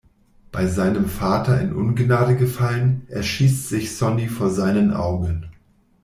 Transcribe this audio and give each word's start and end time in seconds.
Bei 0.51 0.65
seinem 0.65 1.05
Vater 1.05 1.61
in 1.61 1.73
Ungnade 1.73 2.35
gefallen, 2.35 3.03
erschießt 3.09 3.69
sich 3.69 3.95
Sonny 3.95 4.29
vor 4.29 4.49
seinen 4.49 4.93
Augen. 4.95 5.51